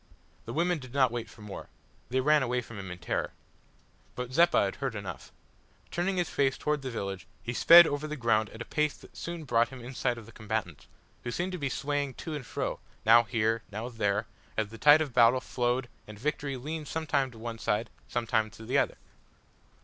[0.45, 1.69] The women did not wait for more.
[2.09, 3.33] They ran away from him in terror.
[4.15, 5.31] But Zeppa had heard enough.
[5.91, 9.15] Turning his face towards the village he sped over the ground at a pace that
[9.15, 10.87] soon brought him in sight of the combatants,
[11.23, 14.25] who seemed to be swaying to and fro now here, now there
[14.57, 18.65] as the tide of battle flowed and victory leaned sometimes to one side sometimes to
[18.65, 18.97] the other.